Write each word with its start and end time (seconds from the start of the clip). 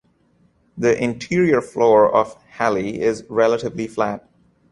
The 0.79 0.97
interior 0.99 1.61
floor 1.61 2.11
of 2.11 2.33
Halley 2.53 3.01
is 3.01 3.23
relatively 3.29 3.85
flat. 3.87 4.27